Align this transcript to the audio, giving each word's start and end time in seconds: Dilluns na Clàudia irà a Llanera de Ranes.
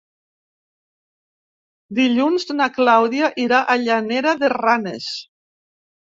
Dilluns 1.99 2.45
na 2.57 2.67
Clàudia 2.77 3.29
irà 3.43 3.59
a 3.73 3.75
Llanera 3.81 4.33
de 4.39 4.49
Ranes. 4.55 5.11